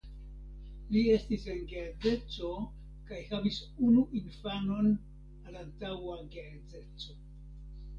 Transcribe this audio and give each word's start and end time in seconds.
Li 0.95 1.03
estis 1.15 1.45
en 1.55 1.61
geedzeco 1.73 2.49
kaj 3.11 3.21
havis 3.35 3.63
unu 3.91 4.09
infanon 4.25 4.93
al 4.99 5.65
antaŭa 5.65 6.23
geedzeco. 6.39 7.21